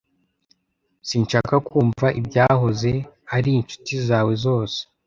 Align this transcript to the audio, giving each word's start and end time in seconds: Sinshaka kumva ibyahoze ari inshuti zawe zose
Sinshaka 1.07 1.55
kumva 1.67 2.07
ibyahoze 2.19 2.91
ari 3.35 3.51
inshuti 3.59 3.93
zawe 4.07 4.33
zose 4.45 4.79